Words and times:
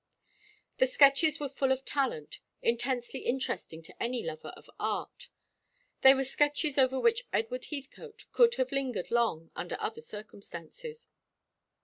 The 0.79 0.87
sketches 0.87 1.39
were 1.39 1.47
full 1.47 1.71
of 1.71 1.85
talent, 1.85 2.39
intensely 2.63 3.19
interesting 3.19 3.83
to 3.83 4.01
any 4.01 4.23
lover 4.25 4.47
of 4.57 4.67
art. 4.79 5.29
They 6.01 6.15
were 6.15 6.23
sketches 6.23 6.75
over 6.79 6.99
which 6.99 7.27
Edward 7.31 7.65
Heathcote 7.65 8.25
would 8.39 8.55
have 8.55 8.71
lingered 8.71 9.11
long, 9.11 9.51
under 9.55 9.77
other 9.79 10.01
circumstances. 10.01 11.05